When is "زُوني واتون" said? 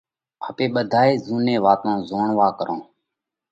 1.25-1.95